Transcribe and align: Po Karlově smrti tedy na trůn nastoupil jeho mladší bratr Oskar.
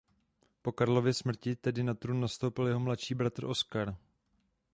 Po 0.61 0.71
Karlově 0.71 1.13
smrti 1.13 1.55
tedy 1.55 1.83
na 1.83 1.93
trůn 1.93 2.19
nastoupil 2.21 2.67
jeho 2.67 2.79
mladší 2.79 3.15
bratr 3.15 3.45
Oskar. 3.45 3.97